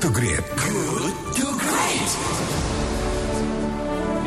[0.00, 0.40] to Great.
[0.56, 2.10] Good to Great.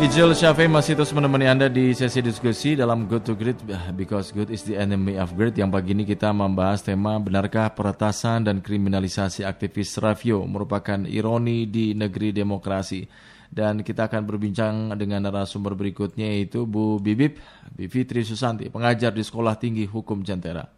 [0.06, 3.58] Ijul Syafi'i masih terus menemani Anda di sesi diskusi dalam Good to Great
[3.98, 8.46] because good is the enemy of great yang pagi ini kita membahas tema benarkah peretasan
[8.46, 13.10] dan kriminalisasi aktivis Rafio merupakan ironi di negeri demokrasi
[13.50, 17.42] dan kita akan berbincang dengan narasumber berikutnya yaitu Bu Bibip
[17.74, 20.70] Bivitri Susanti pengajar di Sekolah Tinggi Hukum Jantera.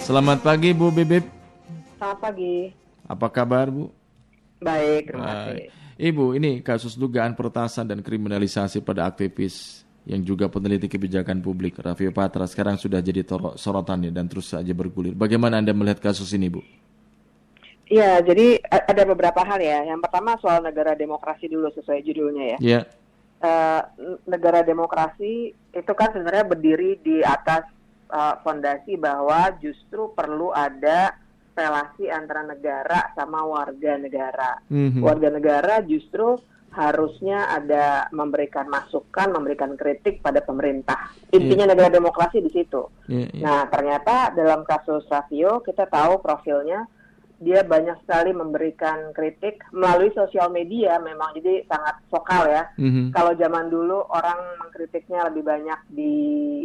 [0.00, 1.43] Selamat pagi Bu Bibip.
[1.94, 2.56] Selamat pagi.
[3.04, 3.92] Apa kabar Bu?
[4.60, 5.54] Baik, terima kasih.
[5.54, 5.68] Baik.
[5.94, 12.10] Ibu, ini kasus dugaan peretasan dan kriminalisasi pada aktivis yang juga peneliti kebijakan publik Raffio
[12.10, 13.22] Patra sekarang sudah jadi
[13.56, 15.14] sorotannya dan terus saja bergulir.
[15.14, 16.60] Bagaimana Anda melihat kasus ini, Bu?
[17.86, 19.86] Iya, jadi a- ada beberapa hal ya.
[19.86, 22.58] Yang pertama soal negara demokrasi dulu sesuai judulnya ya.
[22.60, 22.80] Ya,
[23.44, 27.68] Eh, n- negara demokrasi itu kan sebenarnya berdiri di atas
[28.08, 31.12] eh, fondasi bahwa justru perlu ada
[31.54, 34.58] relasi antara negara sama warga negara.
[34.68, 35.00] Mhm.
[35.00, 36.36] Warga negara justru
[36.74, 41.14] harusnya ada memberikan masukan, memberikan kritik pada pemerintah.
[41.30, 42.90] Intinya negara demokrasi di situ.
[43.06, 43.42] Ya, ya.
[43.46, 46.82] Nah, ternyata dalam kasus Savio kita tahu profilnya
[47.38, 52.66] dia banyak sekali memberikan kritik melalui sosial media memang jadi sangat vokal ya.
[52.78, 53.14] Mhm.
[53.14, 56.14] Kalau zaman dulu orang mengkritiknya lebih banyak di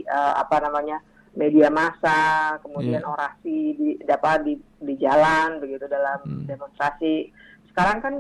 [0.06, 1.02] eh, apa namanya
[1.38, 3.10] media massa, kemudian Iya.
[3.10, 6.46] orasi di apa di di jalan begitu dalam Hmm.
[6.48, 7.30] demonstrasi.
[7.70, 8.14] Sekarang kan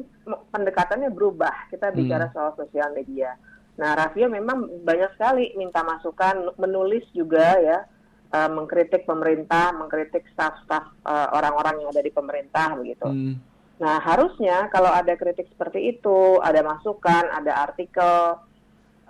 [0.53, 1.71] pendekatannya berubah.
[1.73, 3.33] Kita bicara soal sosial media.
[3.79, 7.87] Nah, Raffio memang banyak sekali minta masukan, menulis juga ya,
[8.29, 13.07] eh, mengkritik pemerintah, mengkritik staf-staf eh, orang-orang yang ada di pemerintah begitu.
[13.07, 13.35] Hmm.
[13.79, 18.37] Nah, harusnya kalau ada kritik seperti itu, ada masukan, ada artikel,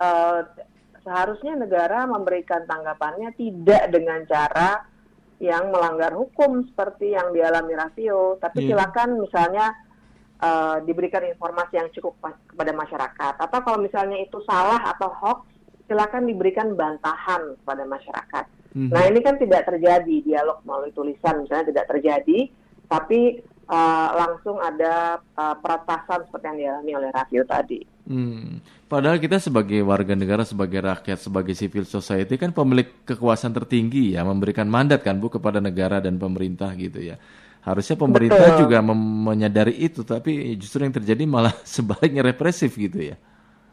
[0.00, 0.40] eh,
[1.10, 4.86] seharusnya negara memberikan tanggapannya tidak dengan cara
[5.42, 8.78] yang melanggar hukum seperti yang dialami Raffio, tapi Iya.
[8.78, 9.74] silakan misalnya
[10.40, 13.34] eh, diberikan informasi yang cukup pa- kepada masyarakat.
[13.44, 15.44] Atau kalau misalnya itu salah atau hoax,
[15.84, 18.44] silakan diberikan bantahan kepada masyarakat.
[18.72, 18.88] Mhm.
[18.88, 22.48] Nah ini kan tidak terjadi dialog melalui tulisan misalnya tidak terjadi,
[22.88, 27.84] tapi eh, langsung ada eh, peretasan seperti yang dialami oleh Raffio tadi.
[28.10, 28.58] Hmm.
[28.90, 34.26] Padahal kita sebagai warga negara, sebagai rakyat, sebagai civil society kan pemilik kekuasaan tertinggi ya,
[34.26, 37.22] memberikan mandat kan Bu kepada negara dan pemerintah gitu ya.
[37.62, 38.66] Harusnya pemerintah Betul.
[38.66, 43.16] juga menyadari itu, tapi justru yang terjadi malah sebaliknya represif gitu ya.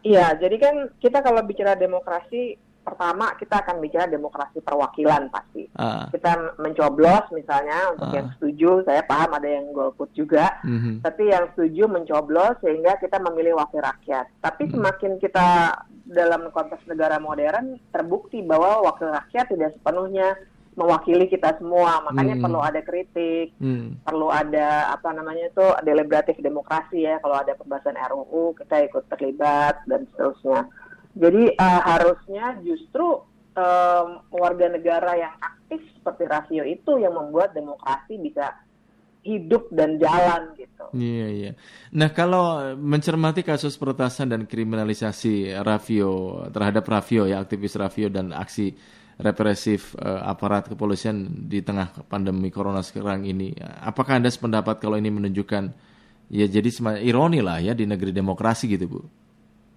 [0.05, 5.67] Iya, jadi kan kita kalau bicara demokrasi, pertama kita akan bicara demokrasi perwakilan pasti.
[5.75, 6.07] Ah.
[6.07, 8.15] Kita mencoblos misalnya untuk Ah.
[8.15, 10.55] yang setuju, saya paham ada yang golput juga.
[10.63, 11.03] Mhm.
[11.03, 14.31] Tapi yang setuju mencoblos sehingga kita memilih wakil rakyat.
[14.39, 14.73] Tapi Hmm.
[14.79, 15.75] semakin kita
[16.07, 20.39] dalam konteks negara modern terbukti bahwa wakil rakyat tidak sepenuhnya
[20.77, 21.99] mewakili kita semua.
[22.07, 22.43] Makanya Hmm.
[22.47, 23.99] perlu ada kritik, Hmm.
[24.05, 27.19] perlu ada apa namanya itu deliberatif demokrasi ya.
[27.19, 30.69] Kalau ada pembahasan RUU kita ikut terlibat dan seterusnya.
[31.17, 33.25] Jadi eh, harusnya justru
[33.57, 38.53] em, warga negara yang aktif seperti Rasio itu yang membuat demokrasi bisa
[39.27, 40.85] hidup dan jalan gitu.
[40.95, 41.51] Iya, iya.
[41.91, 48.71] Nah, kalau mencermati kasus peretasan dan kriminalisasi Raffio terhadap Raffio ya, aktivis Raffio dan aksi
[49.19, 53.51] represif eh, aparat kepolisian di tengah pandemi corona sekarang ini,
[53.83, 55.63] apakah Anda sependapat kalau ini menunjukkan
[56.31, 56.69] ya jadi
[57.03, 59.01] ironi lah ya di negeri demokrasi gitu, Bu?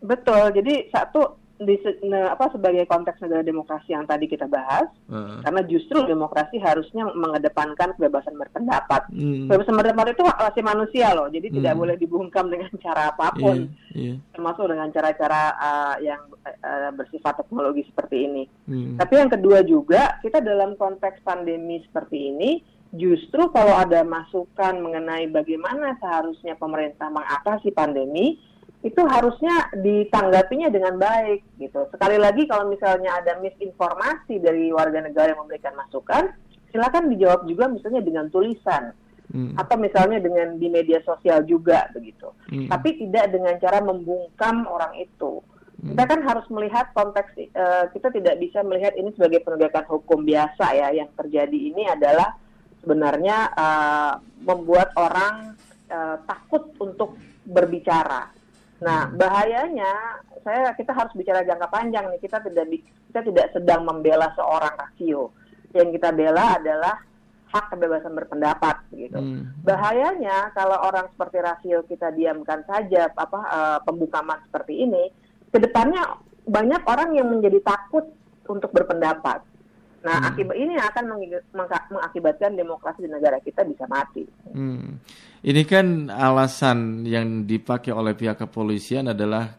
[0.00, 0.52] Betul.
[0.56, 1.76] Jadi satu di
[2.16, 5.44] apa sebagai konteks negara demokrasi yang tadi kita bahas, Heeh.
[5.44, 9.12] karena justru demokrasi harusnya mengedepankan kebebasan berpendapat.
[9.12, 9.44] Hmm.
[9.44, 11.80] Kebebasan berpendapat itu hak asasi manusia loh, jadi tidak Hmm.
[11.84, 14.16] boleh dibungkam dengan cara apa pun, iya.
[14.32, 18.44] termasuk dengan cara-cara uh, yang uh, bersifat teknologi seperti ini.
[18.64, 18.96] Hmm.
[18.96, 22.50] Tapi yang kedua juga kita dalam konteks pandemi seperti ini,
[22.96, 28.40] justru kalau ada masukan mengenai bagaimana seharusnya pemerintah mengatasi pandemi,
[28.80, 31.84] itu harusnya ditanggapinya dengan baik gitu.
[31.92, 36.32] Sekali lagi kalau misalnya ada misinformasi dari warga negara yang memberikan masukan,
[36.72, 38.96] silakan dijawab juga misalnya dengan tulisan
[39.30, 39.54] Hmm.
[39.54, 42.34] atau misalnya dengan di media sosial juga begitu.
[42.50, 42.66] Hmm.
[42.66, 45.38] Tapi tidak dengan cara membungkam orang itu.
[45.78, 45.94] Hmm.
[45.94, 50.74] Kita kan harus melihat konteks eh, kita tidak bisa melihat ini sebagai penegakan hukum biasa
[50.74, 50.90] ya.
[50.90, 52.34] Yang terjadi ini adalah
[52.82, 54.12] sebenarnya eh,
[54.42, 55.54] membuat orang
[55.86, 57.14] eh, takut untuk
[57.46, 58.39] berbicara.
[58.80, 62.20] Nah, bahayanya saya kita harus bicara jangka panjang nih.
[62.20, 62.66] Kita tidak
[63.12, 65.36] kita tidak sedang membela seorang rasio.
[65.76, 66.96] Yang kita bela adalah
[67.50, 69.18] hak kebebasan berpendapat gitu.
[69.18, 69.52] Hmm.
[69.66, 75.10] Bahayanya kalau orang seperti rasio kita diamkan saja apa eh, pembukaman seperti ini,
[75.50, 78.06] ke depannya banyak orang yang menjadi takut
[78.48, 79.49] untuk berpendapat.
[80.00, 80.28] Nah, hmm.
[80.32, 81.04] akibat ini akan
[81.92, 84.24] mengakibatkan demokrasi di negara kita bisa mati.
[84.48, 84.96] Hmm.
[85.40, 89.56] Ini kan alasan yang dipakai oleh pihak kepolisian adalah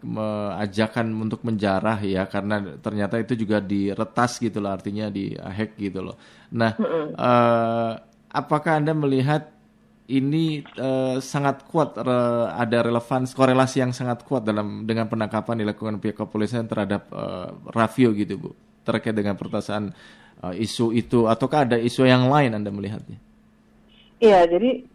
[0.62, 6.06] ajakan untuk menjarah ya, karena ternyata itu juga diretas gitu loh, artinya di hack gitu
[6.06, 6.18] loh.
[6.54, 7.18] Nah, hmm.
[7.18, 7.92] uh,
[8.34, 9.50] apakah anda melihat
[10.10, 16.02] ini uh, sangat kuat uh, ada relevansi korelasi yang sangat kuat dalam dengan penangkapan dilakukan
[16.02, 19.94] pihak kepolisian terhadap uh, Raffio gitu bu terkait dengan pertasaan
[20.42, 23.18] uh, isu itu ataukah ada isu yang lain Anda melihatnya?
[24.22, 24.86] Iya, jadi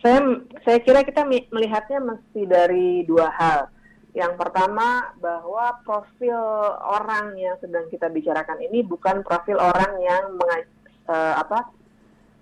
[0.00, 0.20] saya
[0.64, 3.72] saya kira kita melihatnya mesti dari dua hal.
[4.10, 6.36] Yang pertama bahwa profil
[6.82, 10.66] orang yang sedang kita bicarakan ini bukan profil orang yang mengaj,
[11.06, 11.70] uh, apa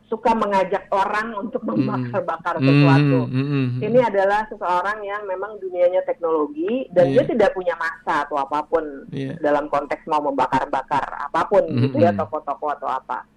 [0.08, 3.18] suka mengajak orang untuk membakar-bakar mm, sesuatu.
[3.28, 7.20] Mm, mm, mm, Ini adalah seseorang yang memang dunianya teknologi dan yeah.
[7.20, 9.36] dia tidak punya masa atau apa pun yeah.
[9.44, 13.28] dalam konteks mau membakar-bakar apa pun mm, gitu ya toko-toko atau apa.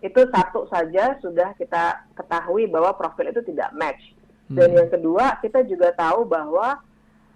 [0.00, 4.02] Itu satu saja sudah kita ketahui bahwa profil itu tidak match.
[4.44, 6.76] Dan yang kedua kita juga tahu bahwa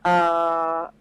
[0.05, 0.93] uh,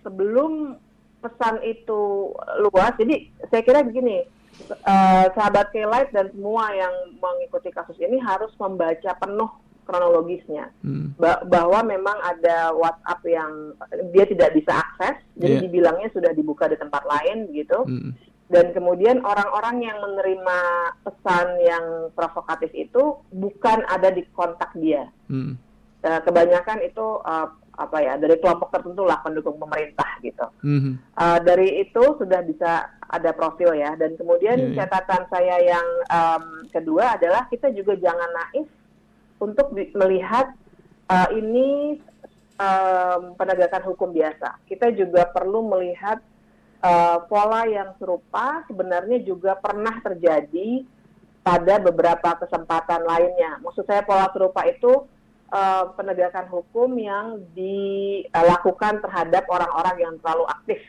[0.00, 0.76] sebelum
[1.20, 2.32] pesan itu
[2.64, 4.24] luas, jadi saya kira begini
[4.68, 9.50] uh, sahabat Kelight dan semua yang mengikuti kasus ini harus membaca penuh
[9.88, 11.18] kronologisnya hmm.
[11.18, 13.74] ba bahwa memang ada WhatsApp yang
[14.14, 15.62] dia tidak bisa akses jadi yeah.
[15.66, 18.14] dibilangnya sudah dibuka di tempat lain gitu hmm.
[18.54, 20.58] dan kemudian orang-orang yang menerima
[21.02, 21.84] pesan yang
[22.14, 25.58] provokatif itu bukan ada di kontak dia hmm.
[26.06, 30.44] uh, kebanyakan itu uh, apa ya dari kelompok tertentu lah pendukung pemerintah gitu.
[30.60, 30.94] Mm-hmm.
[31.16, 34.76] Uh, dari itu sudah bisa ada profil ya dan kemudian yeah, yeah.
[34.86, 38.70] catatan saya yang um, kedua adalah kita juga jangan naif
[39.42, 40.54] untuk melihat
[41.10, 41.98] uh, ini
[42.60, 44.62] um, penegakan hukum biasa.
[44.68, 46.20] Kita juga perlu melihat
[46.84, 50.84] uh, pola yang serupa sebenarnya juga pernah terjadi
[51.40, 53.58] pada beberapa kesempatan lainnya.
[53.64, 55.08] Maksud saya pola serupa itu
[55.50, 60.80] uh, penegakan hukum yang dilakukan terhadap orang-orang yang terlalu aktif.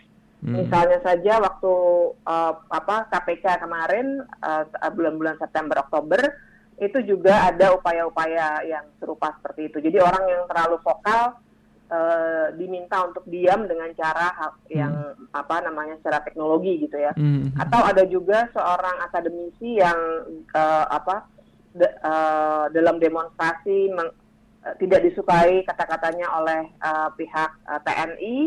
[0.41, 0.57] Hmm.
[0.57, 1.73] Misalnya saja waktu
[2.25, 6.21] uh, apa KPK kemarin uh, bulan-bulan September Oktober
[6.81, 9.77] itu juga ada upaya-upaya yang serupa seperti itu.
[9.85, 11.38] Jadi orang yang terlalu vokal
[11.93, 14.33] uh, diminta untuk diam dengan cara
[14.71, 15.29] yang hmm.
[15.29, 17.13] apa namanya secara teknologi gitu ya.
[17.13, 17.53] Hmm.
[17.59, 19.99] Atau ada juga seorang akademisi yang
[20.57, 21.29] uh, apa
[21.75, 24.09] de, uh, dalam demonstrasi uh,
[24.79, 28.38] tidak disukai kata-katanya oleh uh, pihak uh, eh, TNI.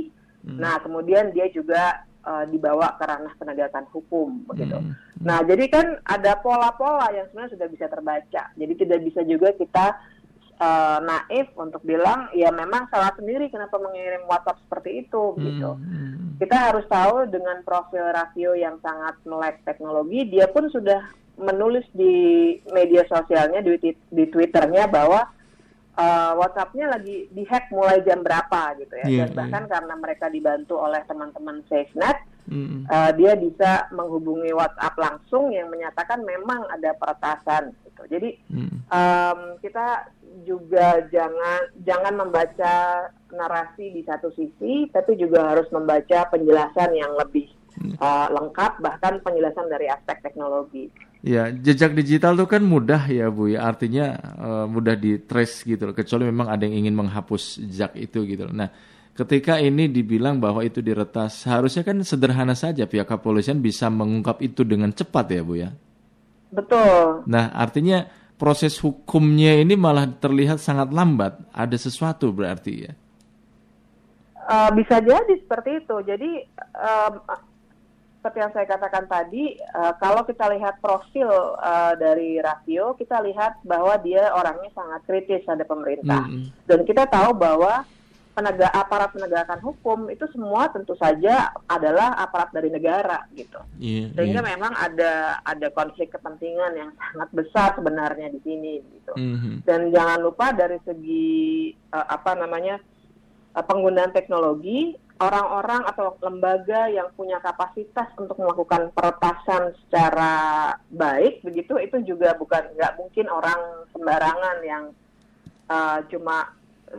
[0.45, 0.61] Hmm.
[0.61, 4.77] Nah, kemudian dia juga uh, dibawa ke ranah penegakan hukum begitu.
[4.77, 4.93] Hmm.
[5.25, 8.43] Nah, jadi kan ada pola-pola yang sebenarnya sudah bisa terbaca.
[8.53, 9.87] Jadi tidak bisa juga kita
[10.61, 15.41] uh, naif untuk bilang ya memang salah sendiri kenapa mengirim WhatsApp seperti itu hmm.
[15.41, 15.71] gitu.
[15.81, 16.13] Hmm.
[16.35, 22.55] Kita harus tahu dengan profil rasio yang sangat melek teknologi, dia pun sudah menulis di
[22.71, 25.27] media sosialnya di, di Twitternya bahwa
[25.99, 29.07] uh, WhatsApp-nya lagi dihack mulai jam berapa gitu ya.
[29.07, 29.73] Yeah, Dan bahkan yeah.
[29.79, 32.19] karena mereka dibantu oleh teman-teman SafeNet,
[32.51, 32.81] mm-hmm.
[32.91, 38.03] uh, dia bisa menghubungi WhatsApp langsung yang menyatakan memang ada peretasan gitu.
[38.11, 38.91] Jadi mm.
[38.91, 40.11] um, kita
[40.43, 42.75] juga jangan jangan membaca
[43.31, 47.47] narasi di satu sisi, tapi juga harus membaca penjelasan yang lebih
[48.03, 50.91] uh, lengkap bahkan penjelasan dari aspek teknologi.
[51.25, 55.89] Ya, jejak digital itu kan mudah ya Bu ya, artinya uh, mudah di trace gitu
[55.89, 58.53] loh, kecuali memang ada yang ingin menghapus jejak itu gitu loh.
[58.53, 58.69] Nah,
[59.17, 64.69] ketika ini dibilang bahwa itu diretas, harusnya kan sederhana saja pihak kepolisian bisa mengungkap itu
[64.69, 65.73] dengan cepat ya Bu ya.
[66.53, 67.25] Betul.
[67.25, 68.05] Nah, artinya
[68.37, 72.93] proses hukumnya ini malah terlihat sangat lambat, ada sesuatu berarti ya.
[74.45, 75.97] Uh, bisa jadi seperti itu.
[76.05, 76.31] Jadi
[76.77, 77.17] um,
[78.25, 81.29] seperti yang saya katakan tadi, uh, kalau kita lihat profil
[81.61, 86.25] uh, dari rasio, kita lihat bahwa dia orangnya sangat kritis ada pemerintah.
[86.25, 86.65] Mm -hmm.
[86.65, 87.85] Dan kita tahu bahwa
[88.33, 93.61] penegak aparat penegakan hukum itu semua tentu saja adalah aparat dari negara gitu.
[93.77, 94.51] Yeah, Sehingga yeah.
[94.57, 99.21] memang ada ada konflik kepentingan yang sangat besar sebenarnya di sini gitu.
[99.21, 99.55] Mm -hmm.
[99.69, 102.81] Dan jangan lupa dari segi uh, apa namanya
[103.53, 111.79] uh, penggunaan teknologi orang-orang atau lembaga yang punya kapasitas untuk melakukan peretasan secara baik begitu
[111.79, 114.85] itu juga bukan nggak mungkin orang sembarangan yang
[115.71, 116.51] uh, cuma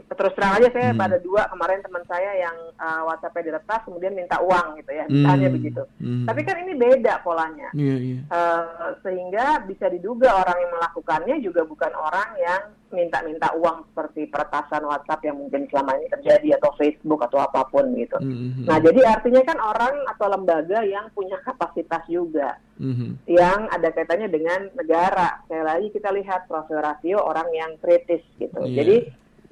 [0.07, 1.01] terus terang aja saya Hmm.
[1.01, 5.49] pada dua kemarin teman saya yang uh, WhatsApp-nya diretas kemudian minta uang gitu ya, misalnya
[5.49, 5.57] Hmm.
[5.57, 5.83] begitu.
[5.99, 6.25] Hmm.
[6.25, 7.69] Tapi kan ini beda polanya.
[7.71, 8.19] Iya, iya.
[8.25, 8.63] Eh,
[9.01, 15.25] sehingga bisa diduga orang yang melakukannya juga bukan orang yang minta-minta uang seperti peretasan WhatsApp
[15.25, 18.15] yang mungkin selama ini terjadi atau Facebook atau apa pun gitu.
[18.21, 18.63] Mhm.
[18.63, 23.25] Nah, jadi artinya kan orang atau lembaga yang punya kapasitas juga Mhm.
[23.27, 25.43] yang ada kaitannya dengan negara.
[25.43, 28.63] Sekali lagi kita lihat profil rasio orang yang kritis gitu.
[28.63, 28.75] Iya.
[28.79, 28.95] Jadi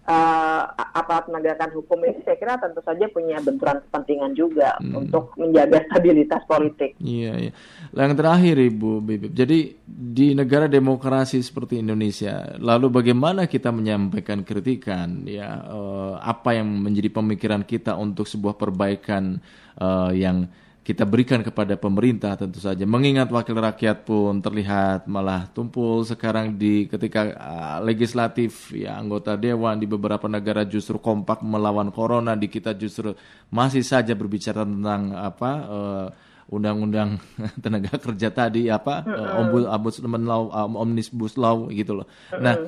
[0.03, 0.61] eh,
[0.93, 4.99] aparat penegakan hukum ini saya kira tentu saja punya benturan kepentingan juga Hmm.
[5.05, 6.97] untuk menjaga stabilitas politik.
[6.99, 7.51] Iya, iya.
[7.95, 15.23] Yang terakhir Ibu Bibip, jadi di negara demokrasi seperti Indonesia, lalu bagaimana kita menyampaikan kritikan,
[15.23, 19.39] ya eh, apa yang menjadi pemikiran kita untuk sebuah perbaikan
[19.79, 20.45] eh, yang
[20.83, 22.83] kita berikan kepada pemerintah tentu saja.
[22.83, 29.79] Mengingat wakil rakyat pun terlihat malah tumpul sekarang di ketika eh, legislatif ya anggota dewan
[29.79, 33.15] di beberapa negara justru kompak melawan corona, di kita justru
[33.47, 36.07] masih saja berbicara tentang apa eh,
[36.51, 37.15] undang-undang
[37.63, 39.07] tenaga kerja tadi apa
[39.39, 42.07] ombud ombudsman law um, omnibus law gitu loh.
[42.35, 42.59] Nah,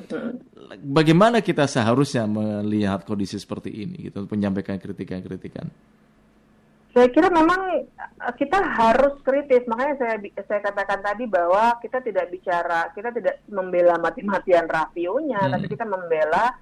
[0.80, 5.68] bagaimana kita seharusnya melihat kondisi seperti ini gitu untuk menyampaikan kritikan-kritikan?
[6.96, 7.84] Saya kira memang eh,
[8.40, 9.68] kita harus kritis.
[9.68, 10.16] Makanya saya
[10.48, 15.52] saya katakan tadi bahwa kita tidak bicara, kita tidak membela mati-matian rasionya, Hmm.
[15.52, 16.56] tapi kita membela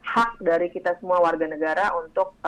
[0.00, 2.38] hak dari kita semua warga negara untuk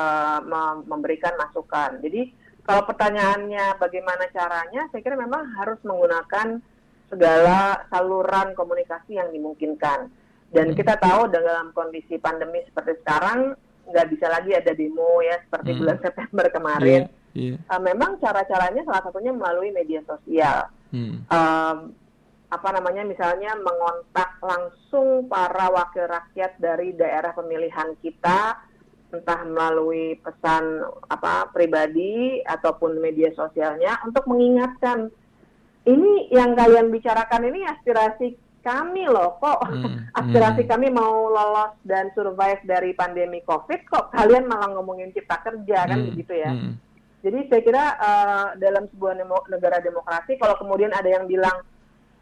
[0.47, 1.99] mem- memberikan masukan.
[1.99, 2.31] Jadi
[2.63, 6.63] kalau pertanyaannya bagaimana caranya, saya kira memang harus menggunakan
[7.11, 10.09] segala saluran komunikasi yang dimungkinkan.
[10.49, 15.75] Dan kita tahu dalam kondisi pandemi seperti sekarang nggak bisa lagi ada demo ya seperti
[15.75, 15.79] Hmm.
[15.83, 17.03] bulan September kemarin.
[17.05, 17.57] Iya, iya.
[17.69, 20.69] Uh, memang cara-caranya salah satunya melalui media sosial.
[20.93, 21.25] Hmm.
[21.29, 21.77] Um,
[22.53, 28.61] apa namanya misalnya mengontak langsung para wakil rakyat dari daerah pemilihan kita
[29.12, 35.09] entah melalui pesan apa pribadi ataupun media sosialnya untuk mengingatkan
[35.89, 40.71] ini yang kalian bicarakan ini aspirasi kami loh kok Hmm, aspirasi hmm.
[40.71, 45.99] kami mau lolos dan survive dari pandemi covid kok kalian malah ngomongin cipta kerja kan
[45.99, 46.73] Hmm, begitu ya hmm.
[47.23, 51.62] Jadi saya kira eh, dalam sebuah nemo- negara demokrasi kalau kemudian ada yang bilang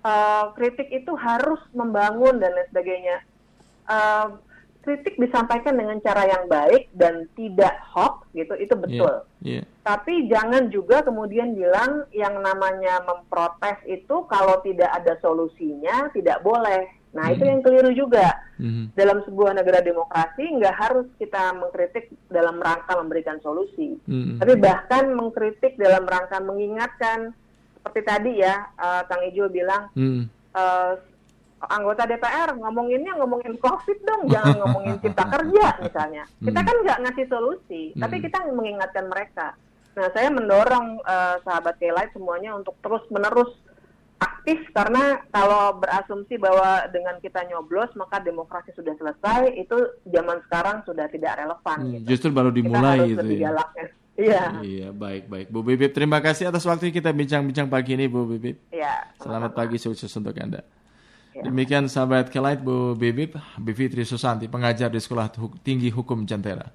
[0.05, 3.19] eh, kritik itu harus membangun dan lain sebagainya,
[3.91, 4.27] Eh,
[4.81, 9.29] kritik disampaikan dengan cara yang baik dan tidak hoax gitu itu betul.
[9.45, 9.63] Iya, iya.
[9.85, 16.89] Tapi jangan juga kemudian bilang yang namanya memprotes itu kalau tidak ada solusinya tidak boleh.
[17.11, 17.51] Nah itu Hmm.
[17.51, 18.95] yang keliru juga Mhm.
[18.95, 23.99] dalam sebuah negara demokrasi nggak harus kita mengkritik dalam rangka memberikan solusi.
[24.07, 24.39] Mhm.
[24.39, 27.35] Tapi bahkan mengkritik dalam rangka mengingatkan
[27.75, 30.23] seperti tadi ya eh, Kang Ijo bilang Mhm.
[30.55, 30.93] eh,
[31.61, 36.25] anggota DPR ngomonginnya ngomongin COVID dong, jangan ngomongin cipta kerja misalnya.
[36.47, 36.69] Kita Hmm.
[36.71, 38.25] kan nggak ngasih solusi, tapi Hmm.
[38.25, 39.53] kita mengingatkan mereka.
[39.91, 43.51] Nah saya mendorong eh, sahabat Kelight semuanya untuk terus menerus
[44.41, 49.77] aktif karena kalau berasumsi bahwa dengan kita nyoblos maka demokrasi sudah selesai itu
[50.09, 51.79] zaman sekarang sudah tidak relevan.
[51.85, 52.17] Hmm, gitu.
[52.17, 53.51] Justru baru Kita dimulai harus gitu lebih ya.
[53.53, 53.87] ya.
[54.21, 54.45] Iya.
[54.61, 55.47] Iya, baik baik.
[55.49, 58.61] Bu Bibip, terima kasih atas waktu kita bincang-bincang pagi ini, Bu Bibip.
[58.69, 59.17] Iya.
[59.17, 60.61] Selamat pagi, sukses untuk Anda.
[61.33, 61.47] Ya.
[61.47, 65.31] Demikian sahabat Kelight Bu Bibip, Bivitri Susanti, pengajar di Sekolah
[65.63, 66.69] Tinggi Hukum Jantera.